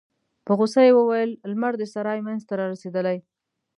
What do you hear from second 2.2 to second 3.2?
مينځ ته رارسيدلی.